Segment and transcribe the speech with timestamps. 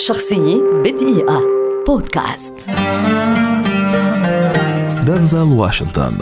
[0.00, 1.42] شخصية بدقيقة.
[1.86, 2.54] بودكاست.
[5.06, 6.12] دنزل واشنطن.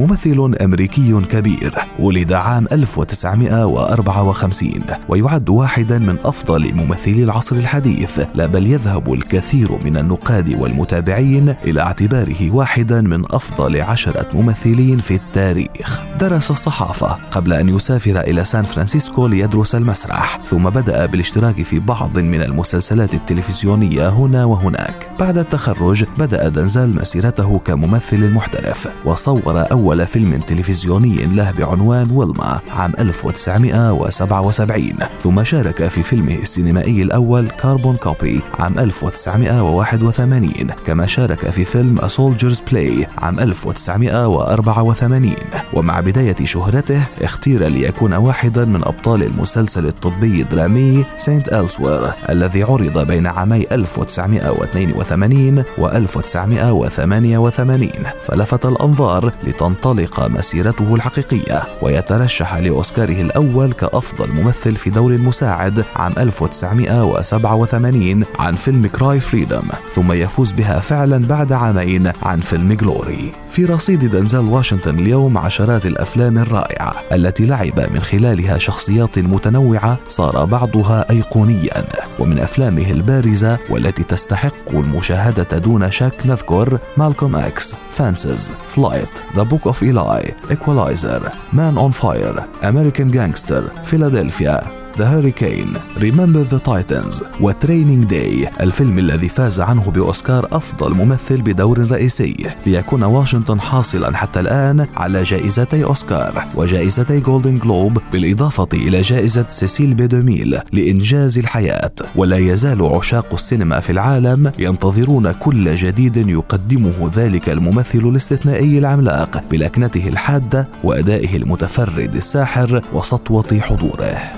[0.00, 4.70] ممثل أمريكي كبير ولد عام 1954
[5.08, 8.20] ويعد واحدا من أفضل ممثلي العصر الحديث.
[8.34, 15.14] لا بل يذهب الكثير من النقاد والمتابعين إلى اعتباره واحدا من أفضل عشرة ممثلين في
[15.14, 16.00] التاريخ.
[16.20, 22.18] درس الصحافة قبل أن يسافر إلى سان فرانسيسكو ليدرس المسرح ثم بدأ بالاشتراك في بعض
[22.18, 25.10] من المسلسلات التلفزيونية هنا وهناك.
[25.20, 32.60] بعد التخرج بدأ دنزل مسيرته كممثل محترف وصور أول أول فيلم تلفزيوني له بعنوان ويلما
[32.70, 34.92] عام 1977
[35.22, 40.50] ثم شارك في فيلمه السينمائي الأول Carbon Copy عام 1981
[40.86, 45.32] كما شارك في فيلم A Soldier's Play عام 1984
[45.72, 51.48] ومع بداية شهرته اختير ليكون واحدا من أبطال المسلسل الطبي الدرامي St.
[51.48, 57.90] Elsewhere الذي عرض بين عامي 1982 و 1988
[58.22, 66.12] فلفت الأنظار لتنطيق تنطلق مسيرته الحقيقية ويترشح لأوسكاره الأول كأفضل ممثل في دور مساعد عام
[66.18, 69.62] 1987 عن فيلم Cry Freedom
[69.94, 75.86] ثم يفوز بها فعلا بعد عامين عن فيلم Glory في رصيد دنزل واشنطن اليوم عشرات
[75.86, 81.84] الأفلام الرائعة التي لعب من خلالها شخصيات متنوعة صار بعضها أيقونيا
[82.18, 89.67] ومن أفلامه البارزة والتي تستحق المشاهدة دون شك نذكر Malcolm X Fences Flight The Book
[89.68, 94.60] of Eli Equalizer Man on Fire American Gangster Philadelphia
[94.98, 101.42] The Hurricane Remember the Titans و Training Day الفيلم الذي فاز عنه بأوسكار أفضل ممثل
[101.42, 102.36] بدور رئيسي.
[102.66, 109.94] ليكون واشنطن حاصلا حتى الآن على جائزتي أوسكار وجائزتي جولدن جلوب بالإضافة إلى جائزة سيسيل
[109.94, 111.92] بي دوميل لإنجاز الحياة.
[112.16, 120.08] ولا يزال عشاق السينما في العالم ينتظرون كل جديد يقدمه ذلك الممثل الاستثنائي العملاق بلكنته
[120.08, 124.37] الحادة وأدائه المتفرد الساحر وسطوة حضوره.